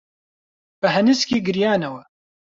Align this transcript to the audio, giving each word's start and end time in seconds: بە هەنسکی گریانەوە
بە 0.79 0.87
هەنسکی 0.95 1.43
گریانەوە 1.47 2.01